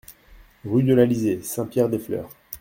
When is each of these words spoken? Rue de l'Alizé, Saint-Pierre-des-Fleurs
Rue 0.65 0.81
de 0.81 0.95
l'Alizé, 0.95 1.43
Saint-Pierre-des-Fleurs 1.43 2.31